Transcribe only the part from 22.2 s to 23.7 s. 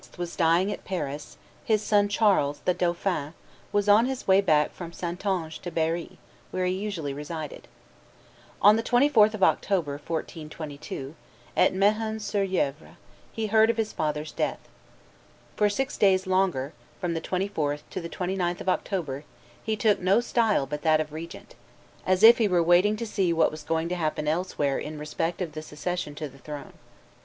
if he were waiting to see what was